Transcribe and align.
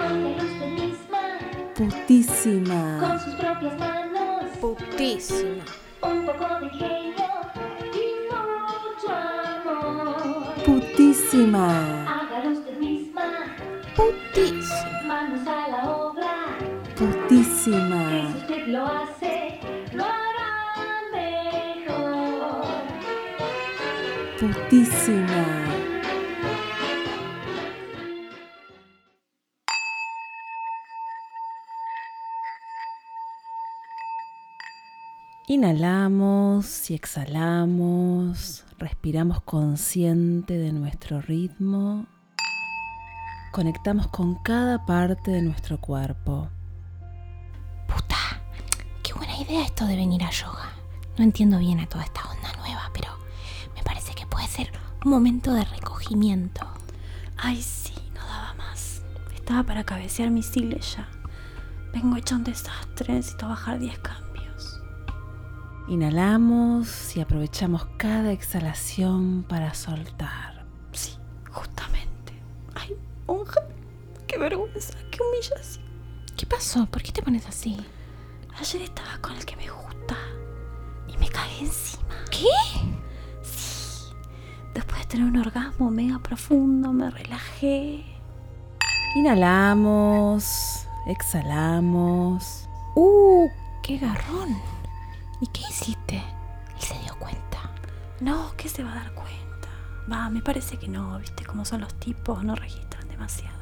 Hágalo 0.00 0.28
usted 0.36 0.70
misma, 0.72 1.22
Putísima. 1.74 2.98
con 3.00 3.20
sus 3.20 3.34
propias 3.34 3.78
manos. 3.78 4.44
Putísima. 4.60 5.64
Un 6.02 6.26
poco 6.26 6.44
de 6.60 6.66
ingenio 6.66 7.26
y 7.92 7.96
mucho 8.30 9.08
amor. 9.14 10.54
Putísima. 10.64 11.66
Hágalo 12.06 12.50
usted 12.58 12.78
misma, 12.78 13.56
Putísima. 13.96 15.02
manos 15.06 15.46
a 15.46 15.68
la 15.68 15.90
obra. 15.90 16.34
Putísima. 16.96 18.02
si 18.32 18.38
usted 18.38 18.66
lo 18.68 18.84
hace, 18.86 19.17
Inhalamos 35.50 36.90
y 36.90 36.94
exhalamos, 36.94 38.66
respiramos 38.76 39.40
consciente 39.40 40.58
de 40.58 40.72
nuestro 40.72 41.22
ritmo, 41.22 42.04
conectamos 43.50 44.08
con 44.08 44.34
cada 44.42 44.84
parte 44.84 45.30
de 45.30 45.40
nuestro 45.40 45.80
cuerpo. 45.80 46.50
Puta, 47.86 48.42
qué 49.02 49.14
buena 49.14 49.40
idea 49.40 49.64
esto 49.64 49.86
de 49.86 49.96
venir 49.96 50.22
a 50.22 50.30
yoga. 50.30 50.70
No 51.16 51.24
entiendo 51.24 51.58
bien 51.58 51.80
a 51.80 51.86
toda 51.86 52.04
esta 52.04 52.28
onda 52.28 52.52
nueva, 52.58 52.90
pero 52.92 53.08
me 53.74 53.82
parece 53.82 54.14
que 54.14 54.26
puede 54.26 54.48
ser 54.48 54.70
un 55.02 55.10
momento 55.10 55.54
de 55.54 55.64
recogimiento. 55.64 56.66
Ay, 57.38 57.62
sí, 57.62 57.94
no 58.14 58.20
daba 58.20 58.52
más. 58.52 59.00
Estaba 59.34 59.62
para 59.62 59.84
cabecear 59.84 60.30
mis 60.30 60.44
sigles 60.44 60.96
ya. 60.96 61.08
Vengo 61.94 62.16
hecha 62.18 62.36
un 62.36 62.44
desastre, 62.44 63.14
necesito 63.14 63.48
bajar 63.48 63.78
10 63.78 63.98
cambios. 64.00 64.27
Inhalamos 65.88 67.16
y 67.16 67.20
aprovechamos 67.22 67.86
cada 67.96 68.30
exhalación 68.30 69.42
para 69.48 69.72
soltar. 69.72 70.66
Sí, 70.92 71.16
justamente. 71.50 72.34
Ay, 72.74 72.94
monja, 73.26 73.62
qué 74.26 74.36
vergüenza, 74.36 74.92
qué 75.10 75.18
humillación. 75.22 75.86
¿Qué 76.36 76.44
pasó? 76.44 76.84
¿Por 76.84 77.02
qué 77.02 77.10
te 77.10 77.22
pones 77.22 77.46
así? 77.46 77.74
Ayer 78.60 78.82
estaba 78.82 79.16
con 79.22 79.34
el 79.34 79.46
que 79.46 79.56
me 79.56 79.70
gusta 79.70 80.16
y 81.08 81.16
me 81.16 81.26
cagué 81.30 81.60
encima. 81.60 82.14
¿Qué? 82.30 82.44
Sí. 83.42 84.12
Después 84.74 85.00
de 85.00 85.06
tener 85.06 85.26
un 85.26 85.38
orgasmo 85.38 85.90
mega 85.90 86.18
profundo, 86.18 86.92
me 86.92 87.10
relajé. 87.10 88.04
Inhalamos, 89.16 90.86
exhalamos. 91.06 92.68
¡Uh! 92.94 93.48
¡Qué 93.82 93.96
garrón! 93.96 94.77
¿Y 95.40 95.46
qué 95.48 95.60
hiciste? 95.70 96.16
Él 96.16 96.80
se 96.80 96.98
dio 97.00 97.16
cuenta. 97.18 97.72
No, 98.20 98.52
¿qué 98.56 98.68
se 98.68 98.82
va 98.82 98.92
a 98.92 98.96
dar 98.96 99.14
cuenta? 99.14 99.68
Va, 100.10 100.28
me 100.30 100.42
parece 100.42 100.78
que 100.78 100.88
no, 100.88 101.18
viste 101.18 101.44
cómo 101.44 101.64
son 101.64 101.80
los 101.82 101.94
tipos, 101.94 102.42
no 102.42 102.54
registran 102.56 103.08
demasiado. 103.08 103.56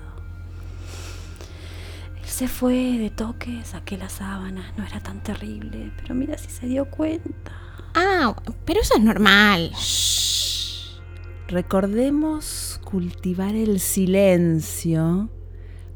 Él 2.16 2.24
se 2.24 2.48
fue 2.48 2.74
de 2.98 3.10
toque, 3.10 3.62
saqué 3.64 3.98
las 3.98 4.14
sábanas, 4.14 4.72
no 4.78 4.84
era 4.84 5.00
tan 5.00 5.22
terrible, 5.22 5.92
pero 6.00 6.14
mira 6.14 6.38
si 6.38 6.48
se 6.48 6.66
dio 6.66 6.90
cuenta. 6.90 7.52
Ah, 7.94 8.34
pero 8.64 8.80
eso 8.80 8.94
es 8.96 9.02
normal. 9.02 9.72
Recordemos 11.48 12.80
cultivar 12.84 13.54
el 13.54 13.80
silencio 13.80 15.30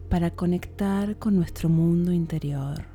para 0.08 0.30
conectar 0.30 1.18
con 1.18 1.36
nuestro 1.36 1.68
mundo 1.68 2.12
interior. 2.12 2.89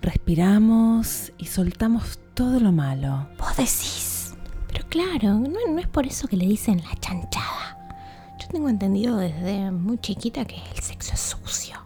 Respiramos 0.00 1.32
y 1.38 1.46
soltamos 1.46 2.20
todo 2.34 2.60
lo 2.60 2.72
malo. 2.72 3.28
Vos 3.38 3.56
decís. 3.56 4.34
Pero 4.68 4.86
claro, 4.88 5.34
no, 5.34 5.72
no 5.72 5.78
es 5.78 5.88
por 5.88 6.06
eso 6.06 6.28
que 6.28 6.36
le 6.36 6.46
dicen 6.46 6.82
la 6.82 6.94
chanchada. 7.00 8.36
Yo 8.40 8.48
tengo 8.48 8.68
entendido 8.68 9.16
desde 9.16 9.70
muy 9.70 9.98
chiquita 9.98 10.44
que 10.44 10.56
el 10.56 10.82
sexo 10.82 11.14
es 11.14 11.20
sucio. 11.20 11.76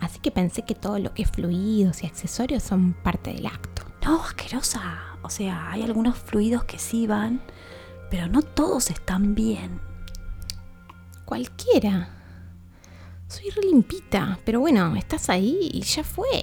Así 0.00 0.18
que 0.18 0.30
pensé 0.30 0.62
que 0.62 0.74
todo 0.74 0.98
lo 0.98 1.12
que 1.14 1.22
es 1.22 1.30
fluidos 1.30 2.02
y 2.02 2.06
accesorios 2.06 2.62
son 2.62 2.94
parte 2.94 3.32
del 3.32 3.46
acto. 3.46 3.82
No, 4.04 4.22
asquerosa. 4.22 4.98
O 5.22 5.30
sea, 5.30 5.70
hay 5.70 5.82
algunos 5.82 6.18
fluidos 6.18 6.64
que 6.64 6.78
sí 6.78 7.06
van, 7.06 7.40
pero 8.10 8.26
no 8.28 8.42
todos 8.42 8.90
están 8.90 9.34
bien. 9.34 9.80
Cualquiera. 11.24 12.08
Soy 13.28 13.50
re 13.50 13.62
limpita, 13.62 14.38
pero 14.44 14.60
bueno, 14.60 14.96
estás 14.96 15.30
ahí 15.30 15.70
y 15.72 15.82
ya 15.82 16.02
fue. 16.02 16.42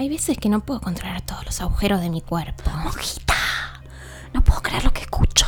Hay 0.00 0.08
veces 0.08 0.38
que 0.38 0.48
no 0.48 0.60
puedo 0.60 0.80
controlar 0.80 1.22
todos 1.22 1.44
los 1.44 1.60
agujeros 1.60 2.00
de 2.00 2.08
mi 2.08 2.20
cuerpo. 2.20 2.70
Monjita, 2.84 3.34
no 4.32 4.44
puedo 4.44 4.62
creer 4.62 4.84
lo 4.84 4.92
que 4.92 5.00
escucho. 5.00 5.44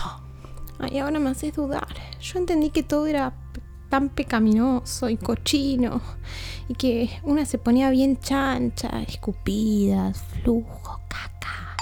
Ay, 0.81 0.99
ahora 0.99 1.21
me 1.21 1.31
haces 1.31 1.55
dudar. 1.55 1.87
Yo 2.21 2.41
entendí 2.41 2.71
que 2.71 2.83
todo 2.83 3.07
era 3.07 3.33
tan 3.91 4.09
pecaminoso 4.09 5.09
y 5.09 5.17
cochino. 5.17 6.01
Y 6.67 6.75
que 6.75 7.21
una 7.23 7.47
se 7.47 7.59
ponía 7.59 7.91
bien 7.91 8.19
chancha, 8.19 9.03
escupidas, 9.03 10.21
flujo, 10.43 11.01
caca. 11.09 11.77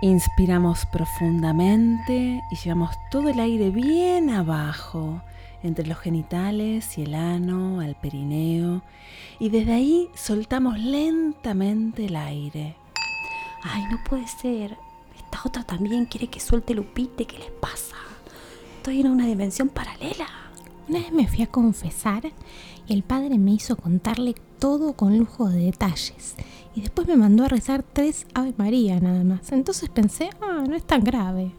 Inspiramos 0.00 0.84
profundamente 0.86 2.40
y 2.50 2.56
llevamos 2.56 2.90
todo 3.12 3.28
el 3.28 3.38
aire 3.38 3.70
bien 3.70 4.30
abajo, 4.30 5.22
entre 5.62 5.86
los 5.86 5.98
genitales 5.98 6.98
y 6.98 7.02
el 7.02 7.14
ano, 7.14 7.80
al 7.80 7.94
perineo. 7.94 8.82
Y 9.38 9.48
desde 9.48 9.72
ahí 9.72 10.08
soltamos 10.14 10.78
lentamente 10.78 12.06
el 12.06 12.16
aire. 12.16 12.76
Ay, 13.62 13.82
no 13.90 13.98
puede 14.08 14.26
ser. 14.26 14.76
Esta 15.16 15.40
otra 15.44 15.62
también 15.62 16.06
quiere 16.06 16.28
que 16.28 16.40
suelte 16.40 16.74
Lupite. 16.74 17.24
¿Qué 17.24 17.38
les 17.38 17.50
pasa? 17.50 17.96
Estoy 18.76 19.00
en 19.00 19.08
una 19.08 19.26
dimensión 19.26 19.68
paralela. 19.68 20.26
Una 20.88 20.98
vez 20.98 21.12
me 21.12 21.28
fui 21.28 21.42
a 21.42 21.46
confesar 21.46 22.24
y 22.86 22.92
el 22.92 23.02
padre 23.04 23.38
me 23.38 23.52
hizo 23.52 23.76
contarle 23.76 24.34
todo 24.58 24.94
con 24.94 25.16
lujo 25.16 25.48
de 25.48 25.66
detalles. 25.66 26.34
Y 26.74 26.80
después 26.80 27.06
me 27.06 27.16
mandó 27.16 27.44
a 27.44 27.48
rezar 27.48 27.82
tres 27.82 28.26
Ave 28.34 28.54
María 28.56 28.98
nada 28.98 29.22
más. 29.22 29.52
Entonces 29.52 29.88
pensé, 29.88 30.30
ah, 30.40 30.64
no 30.68 30.74
es 30.74 30.84
tan 30.84 31.04
grave. 31.04 31.52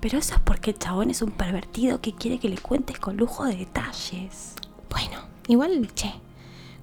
Pero 0.00 0.18
eso 0.18 0.34
es 0.34 0.40
porque 0.40 0.70
el 0.70 0.78
chabón 0.78 1.10
es 1.10 1.20
un 1.20 1.30
pervertido 1.30 2.00
que 2.00 2.14
quiere 2.14 2.38
que 2.38 2.48
le 2.48 2.58
cuentes 2.58 2.98
con 2.98 3.16
lujo 3.16 3.44
de 3.44 3.56
detalles. 3.56 4.54
Bueno, 4.88 5.18
igual, 5.46 5.92
che, 5.94 6.12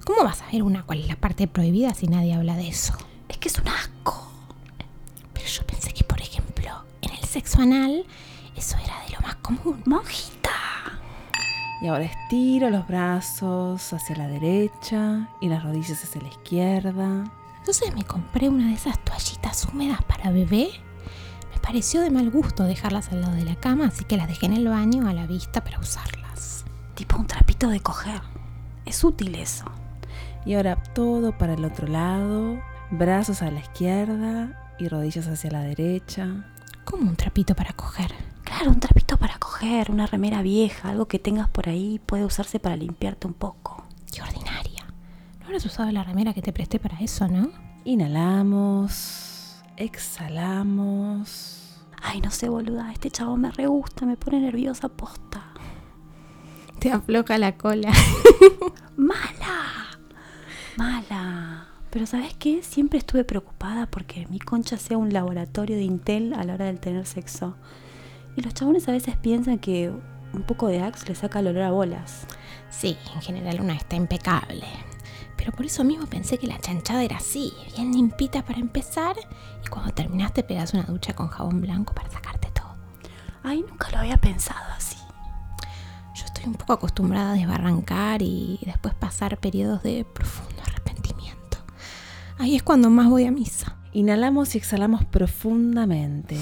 ¿cómo 0.04 0.22
vas 0.22 0.42
a 0.42 0.50
ver 0.52 0.62
una 0.62 0.84
cuál 0.84 1.00
es 1.00 1.08
la 1.08 1.16
parte 1.16 1.48
prohibida 1.48 1.94
si 1.94 2.06
nadie 2.06 2.34
habla 2.34 2.56
de 2.56 2.68
eso? 2.68 2.94
Es 3.28 3.38
que 3.38 3.48
es 3.48 3.58
un 3.58 3.68
asco. 3.68 4.30
Pero 5.34 5.46
yo 5.46 5.66
pensé 5.66 5.92
que, 5.92 6.04
por 6.04 6.20
ejemplo, 6.20 6.70
en 7.02 7.10
el 7.10 7.24
sexo 7.24 7.60
anal, 7.60 8.06
eso 8.56 8.76
era 8.84 9.02
de 9.06 9.14
lo 9.14 9.20
más 9.20 9.34
común. 9.36 9.82
Monjita. 9.84 10.50
Y 11.80 11.88
ahora 11.88 12.04
estiro 12.04 12.70
los 12.70 12.86
brazos 12.88 13.92
hacia 13.92 14.16
la 14.16 14.28
derecha 14.28 15.28
y 15.40 15.48
las 15.48 15.62
rodillas 15.64 16.02
hacia 16.02 16.22
la 16.22 16.28
izquierda. 16.28 17.24
Entonces 17.58 17.94
me 17.94 18.04
compré 18.04 18.48
una 18.48 18.68
de 18.68 18.74
esas 18.74 18.98
toallitas 19.04 19.64
húmedas 19.66 20.02
para 20.04 20.30
bebé. 20.30 20.70
Pareció 21.68 22.00
de 22.00 22.10
mal 22.10 22.30
gusto 22.30 22.64
dejarlas 22.64 23.12
al 23.12 23.20
lado 23.20 23.34
de 23.34 23.44
la 23.44 23.54
cama, 23.54 23.88
así 23.88 24.02
que 24.02 24.16
las 24.16 24.26
dejé 24.26 24.46
en 24.46 24.54
el 24.54 24.68
baño 24.68 25.06
a 25.06 25.12
la 25.12 25.26
vista 25.26 25.62
para 25.62 25.78
usarlas. 25.78 26.64
Tipo 26.94 27.18
un 27.18 27.26
trapito 27.26 27.68
de 27.68 27.80
coger. 27.80 28.22
Es 28.86 29.04
útil 29.04 29.34
eso. 29.34 29.66
Y 30.46 30.54
ahora 30.54 30.82
todo 30.94 31.36
para 31.36 31.52
el 31.52 31.66
otro 31.66 31.86
lado, 31.86 32.58
brazos 32.90 33.42
a 33.42 33.50
la 33.50 33.60
izquierda 33.60 34.74
y 34.78 34.88
rodillas 34.88 35.28
hacia 35.28 35.50
la 35.50 35.60
derecha. 35.60 36.46
Como 36.86 37.10
un 37.10 37.16
trapito 37.16 37.54
para 37.54 37.74
coger. 37.74 38.14
Claro, 38.44 38.70
un 38.70 38.80
trapito 38.80 39.18
para 39.18 39.36
coger, 39.38 39.90
una 39.90 40.06
remera 40.06 40.40
vieja, 40.40 40.88
algo 40.88 41.04
que 41.04 41.18
tengas 41.18 41.50
por 41.50 41.68
ahí 41.68 42.00
puede 42.06 42.24
usarse 42.24 42.58
para 42.58 42.76
limpiarte 42.76 43.26
un 43.26 43.34
poco. 43.34 43.84
Qué 44.10 44.22
ordinaria. 44.22 44.86
No 45.40 45.44
habrás 45.44 45.66
usado 45.66 45.92
la 45.92 46.02
remera 46.02 46.32
que 46.32 46.40
te 46.40 46.54
presté 46.54 46.78
para 46.78 46.98
eso, 47.00 47.28
¿no? 47.28 47.50
Inhalamos, 47.84 49.27
exhalamos. 49.78 51.76
Ay, 52.02 52.20
no 52.20 52.30
sé, 52.30 52.48
boluda, 52.48 52.92
este 52.92 53.10
chavo 53.10 53.36
me 53.36 53.50
re 53.50 53.66
gusta, 53.66 54.06
me 54.06 54.16
pone 54.16 54.40
nerviosa 54.40 54.88
posta. 54.88 55.44
Te 56.78 56.92
afloja 56.92 57.38
la 57.38 57.56
cola. 57.56 57.92
¡Mala! 58.96 59.98
¡Mala! 60.76 61.68
Pero 61.90 62.06
¿sabes 62.06 62.34
qué? 62.34 62.62
Siempre 62.62 62.98
estuve 62.98 63.24
preocupada 63.24 63.86
porque 63.86 64.26
mi 64.28 64.38
concha 64.38 64.76
sea 64.76 64.98
un 64.98 65.12
laboratorio 65.12 65.76
de 65.76 65.82
Intel 65.82 66.34
a 66.34 66.44
la 66.44 66.54
hora 66.54 66.66
del 66.66 66.78
tener 66.78 67.06
sexo. 67.06 67.56
Y 68.36 68.42
los 68.42 68.54
chabones 68.54 68.88
a 68.88 68.92
veces 68.92 69.16
piensan 69.16 69.58
que 69.58 69.90
un 70.32 70.42
poco 70.42 70.68
de 70.68 70.80
Axe 70.80 71.06
le 71.08 71.14
saca 71.14 71.40
el 71.40 71.48
olor 71.48 71.62
a 71.62 71.70
bolas. 71.70 72.26
Sí, 72.70 72.96
en 73.14 73.22
general 73.22 73.60
una 73.60 73.74
está 73.74 73.96
impecable. 73.96 74.66
Pero 75.48 75.56
por 75.56 75.64
eso 75.64 75.82
mismo 75.82 76.04
pensé 76.04 76.36
que 76.36 76.46
la 76.46 76.58
chanchada 76.58 77.02
era 77.02 77.16
así, 77.16 77.54
bien 77.74 77.90
limpita 77.94 78.44
para 78.44 78.58
empezar, 78.58 79.16
y 79.64 79.68
cuando 79.68 79.94
terminaste 79.94 80.42
pegas 80.42 80.74
una 80.74 80.82
ducha 80.82 81.14
con 81.14 81.28
jabón 81.28 81.62
blanco 81.62 81.94
para 81.94 82.10
sacarte 82.10 82.50
todo. 82.52 82.76
Ay, 83.42 83.64
nunca 83.66 83.90
lo 83.90 83.96
había 83.96 84.18
pensado 84.18 84.70
así. 84.76 84.98
Yo 86.14 86.26
estoy 86.26 86.44
un 86.44 86.52
poco 86.52 86.74
acostumbrada 86.74 87.30
a 87.30 87.34
desbarrancar 87.34 88.20
y 88.20 88.60
después 88.66 88.92
pasar 88.92 89.38
periodos 89.38 89.82
de 89.82 90.04
profundo 90.04 90.60
arrepentimiento. 90.66 91.56
Ahí 92.36 92.54
es 92.54 92.62
cuando 92.62 92.90
más 92.90 93.08
voy 93.08 93.24
a 93.24 93.30
misa. 93.30 93.78
Inhalamos 93.94 94.54
y 94.54 94.58
exhalamos 94.58 95.06
profundamente. 95.06 96.38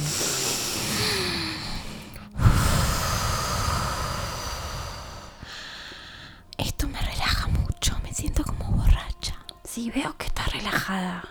Esto 6.59 6.89
me 6.89 7.01
relaja 7.01 7.49
mucho, 7.49 7.97
me 8.03 8.13
siento 8.13 8.43
como 8.45 8.71
borracha. 8.73 9.37
Sí, 9.77 9.91
veo 9.91 10.17
que 10.17 10.25
estás 10.25 10.51
relajada. 10.55 11.23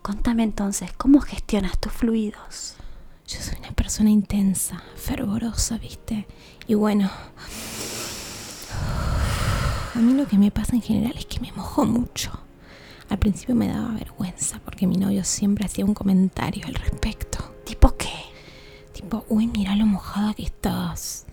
Contame 0.00 0.44
entonces, 0.44 0.94
¿cómo 0.94 1.20
gestionas 1.20 1.78
tus 1.78 1.92
fluidos? 1.92 2.76
Yo 3.28 3.38
soy 3.38 3.58
una 3.58 3.72
persona 3.72 4.08
intensa, 4.08 4.82
fervorosa, 4.96 5.76
¿viste? 5.76 6.26
Y 6.66 6.72
bueno, 6.72 7.10
a 9.94 9.98
mí 9.98 10.14
lo 10.14 10.26
que 10.26 10.38
me 10.38 10.50
pasa 10.50 10.74
en 10.74 10.80
general 10.80 11.12
es 11.18 11.26
que 11.26 11.38
me 11.38 11.52
mojo 11.52 11.84
mucho. 11.84 12.32
Al 13.10 13.18
principio 13.18 13.54
me 13.54 13.68
daba 13.68 13.90
vergüenza 13.90 14.58
porque 14.64 14.86
mi 14.86 14.96
novio 14.96 15.22
siempre 15.22 15.66
hacía 15.66 15.84
un 15.84 15.92
comentario 15.92 16.64
al 16.66 16.76
respecto. 16.76 17.56
¿Tipo 17.66 17.94
qué? 17.94 18.24
Tipo, 18.94 19.26
uy, 19.28 19.48
mira 19.48 19.76
lo 19.76 19.84
mojada 19.84 20.32
que 20.32 20.44
estás. 20.44 21.26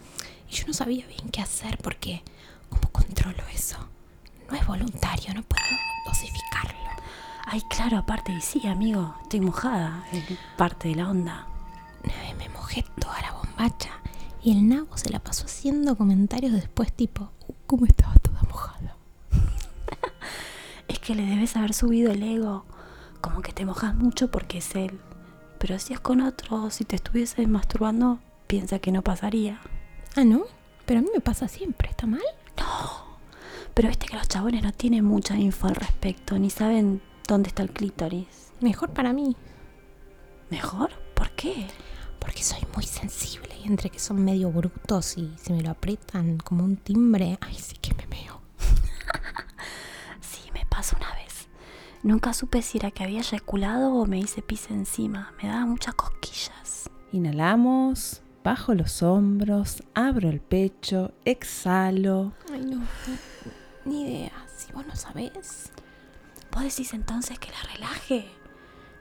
Y 0.52 0.56
yo 0.56 0.68
no 0.68 0.74
sabía 0.74 1.08
bien 1.08 1.30
qué 1.32 1.40
hacer 1.40 1.78
porque, 1.78 2.22
¿cómo 2.70 2.92
controlo 2.92 3.44
eso? 3.54 3.78
No 4.50 4.56
es 4.58 4.66
voluntario, 4.66 5.34
no 5.34 5.44
puedo 5.44 5.64
dosificarlo. 6.06 6.78
Ay, 7.46 7.62
claro, 7.70 7.98
aparte, 7.98 8.32
y 8.34 8.42
sí, 8.42 8.68
amigo, 8.68 9.16
estoy 9.24 9.42
mojada. 9.42 10.04
Es 10.12 10.24
parte 10.58 10.90
de 10.90 10.96
la 10.96 11.10
onda. 11.10 11.48
Una 12.04 12.14
vez 12.22 12.38
me 12.38 12.50
mojé 12.50 12.86
toda 13.00 13.22
la 13.22 13.32
bombacha 13.34 13.92
y 14.44 14.52
el 14.52 14.68
nabo 14.68 14.98
se 14.98 15.10
la 15.10 15.20
pasó 15.20 15.46
haciendo 15.46 15.96
comentarios 15.98 16.54
después 16.54 16.92
tipo, 16.94 17.32
"Uh, 17.48 17.54
¿cómo 17.66 17.86
estaba 17.86 18.14
toda 18.16 18.42
mojada? 18.44 18.96
Es 20.88 21.00
que 21.00 21.16
le 21.16 21.26
debes 21.26 21.56
haber 21.58 21.74
subido 21.74 22.12
el 22.12 22.24
ego. 22.24 22.66
Como 23.22 23.42
que 23.42 23.52
te 23.52 23.66
mojas 23.66 23.96
mucho 23.96 24.30
porque 24.32 24.60
es 24.60 24.76
él. 24.76 25.00
Pero 25.60 25.80
si 25.80 25.94
es 25.94 26.00
con 26.00 26.22
otro, 26.22 26.70
si 26.70 26.86
te 26.86 26.96
estuviese 26.96 27.46
masturbando, 27.48 28.20
piensa 28.48 28.80
que 28.80 28.92
no 28.92 29.02
pasaría. 29.02 29.60
Ah, 30.16 30.24
¿no? 30.24 30.44
Pero 30.86 31.00
a 31.00 31.04
mí 31.04 31.10
me 31.14 31.20
pasa 31.20 31.48
siempre, 31.50 31.90
¿está 31.90 32.06
mal? 32.08 32.22
Pero 33.78 33.90
viste 33.90 34.08
que 34.08 34.18
los 34.18 34.28
chabones 34.28 34.64
no 34.64 34.72
tienen 34.74 35.06
mucha 35.06 35.36
info 35.38 35.68
al 35.68 35.76
respecto, 35.76 36.40
ni 36.40 36.50
saben 36.50 37.00
dónde 37.28 37.50
está 37.50 37.62
el 37.62 37.70
clítoris. 37.70 38.52
Mejor 38.60 38.90
para 38.90 39.14
mí, 39.14 39.36
¿Mejor? 40.50 40.90
¿Por 41.14 41.30
qué? 41.36 41.68
porque 42.20 42.42
soy 42.44 42.60
muy 42.74 42.84
sensible 42.86 43.50
y 43.64 43.68
entre 43.68 43.92
que 43.92 44.00
son 44.00 44.26
medio 44.26 44.50
brutos 44.52 45.16
y 45.20 45.32
se 45.38 45.54
me 45.54 45.62
lo 45.62 45.70
aprietan 45.70 46.40
como 46.40 46.64
un 46.64 46.76
timbre, 46.76 47.38
ay, 47.40 47.54
sí 47.54 47.76
que 47.80 47.94
me 47.94 48.08
meo. 48.08 48.42
Sí, 50.22 50.50
me 50.56 50.66
pasó 50.66 50.96
una 50.98 51.14
vez. 51.14 51.48
Nunca 52.02 52.34
supe 52.34 52.64
si 52.64 52.80
era 52.80 52.90
que 52.90 53.04
había 53.04 53.20
eyaculado 53.20 53.94
o 53.94 54.08
me 54.08 54.18
hice 54.18 54.42
pis 54.42 54.72
encima. 54.72 55.34
Me 55.40 55.50
daba 55.50 55.68
muchas 55.68 55.94
cosquillas. 55.94 56.90
Inhalamos, 57.12 58.24
bajo 58.44 58.74
los 58.74 59.04
hombros, 59.04 59.84
abro 59.94 60.30
el 60.30 60.42
pecho, 60.42 61.12
exhalo. 61.26 62.34
Ay, 62.52 62.62
no, 62.62 62.78
no, 62.78 62.88
ni 63.88 64.04
idea, 64.04 64.46
si 64.56 64.72
vos 64.74 64.86
no 64.86 64.96
sabés. 64.96 65.72
¿Vos 66.52 66.64
decís 66.64 66.94
entonces 66.94 67.40
que 67.40 67.52
la 67.52 67.62
relaje? 67.74 68.30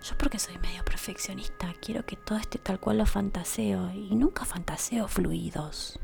Yo 0.02 0.16
porque 0.16 0.38
soy 0.38 0.58
medio 0.58 0.84
perfeccionista, 0.84 1.72
quiero 1.80 2.06
que 2.06 2.16
todo 2.16 2.38
esté 2.38 2.58
tal 2.58 2.78
cual 2.78 2.98
lo 2.98 3.06
fantaseo 3.06 3.90
y 3.92 4.14
nunca 4.14 4.44
fantaseo 4.44 5.08
fluidos. 5.08 5.98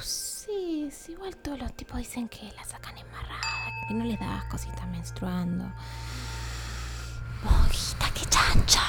Sí, 0.00 0.88
igual 1.08 1.36
todos 1.36 1.58
los 1.58 1.72
tipos 1.74 1.98
dicen 1.98 2.28
que 2.28 2.52
la 2.52 2.64
sacan 2.64 2.96
embarrada, 2.98 3.40
que 3.88 3.94
no 3.94 4.04
les 4.04 4.18
da 4.18 4.38
asco 4.38 4.58
si 4.58 4.68
están 4.68 4.90
menstruando. 4.90 5.64
Monjita, 7.42 8.10
qué 8.14 8.26
chancha. 8.26 8.82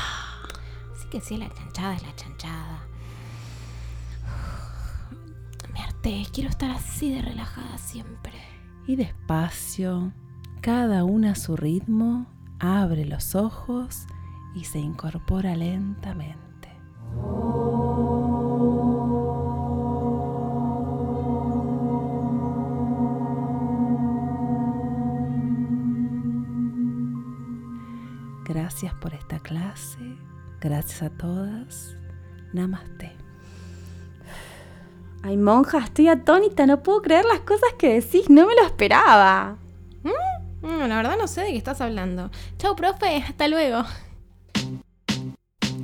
Así 0.96 1.08
que 1.10 1.22
sí, 1.22 1.38
la 1.38 1.50
chanchada 1.54 1.96
es 1.96 2.04
la 2.04 2.16
chanchada. 2.16 2.88
Quiero 6.34 6.50
estar 6.50 6.72
así 6.72 7.14
de 7.14 7.22
relajada 7.22 7.78
siempre. 7.78 8.34
Y 8.88 8.96
despacio, 8.96 10.12
cada 10.62 11.04
una 11.04 11.34
a 11.34 11.36
su 11.36 11.56
ritmo, 11.56 12.26
abre 12.60 13.06
los 13.06 13.36
ojos 13.36 14.08
y 14.56 14.64
se 14.64 14.80
incorpora 14.80 15.56
lentamente. 15.56 16.70
Gracias 28.44 28.94
por 28.96 29.14
esta 29.14 29.40
clase, 29.40 30.18
gracias 30.60 31.04
a 31.04 31.10
todas. 31.12 31.96
Namaste. 32.54 33.23
Ay, 35.26 35.38
monja, 35.38 35.80
estoy 35.80 36.10
atónita, 36.10 36.66
no 36.66 36.84
puedo 36.84 37.02
creer 37.02 37.24
las 37.24 37.40
cosas 37.40 37.70
que 37.78 37.94
decís, 37.94 38.30
no 38.30 38.46
me 38.46 38.56
lo 38.56 38.66
esperaba. 38.66 39.58
Mm, 40.62 40.88
la 40.88 40.98
verdad 40.98 41.18
no 41.18 41.28
sé 41.28 41.42
de 41.42 41.52
qué 41.52 41.58
estás 41.58 41.80
hablando. 41.80 42.30
Chau, 42.58 42.76
profe, 42.76 43.24
hasta 43.26 43.48
luego. 43.48 43.84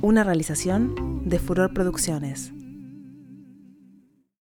Una 0.02 0.24
realización 0.24 1.22
de 1.28 1.38
Furor 1.38 1.72
Producciones. 1.72 2.52